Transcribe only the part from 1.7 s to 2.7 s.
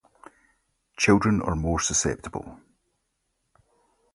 susceptible.